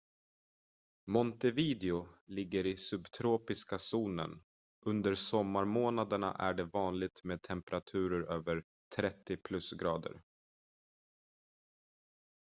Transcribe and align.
montevideo 1.07 2.07
ligger 2.27 2.65
i 2.65 2.77
subtropiska 2.77 3.77
zonen; 3.79 4.41
under 4.85 5.15
sommarmånaderna 5.15 6.33
är 6.35 6.53
det 6.53 6.63
vanligt 6.63 7.23
med 7.23 7.41
temperaturer 7.41 8.21
över 8.31 8.63
+30°c 8.97 10.19